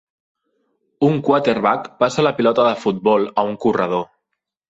[1.07, 4.05] Un quarterback passa la pilota de futbol a un corredor.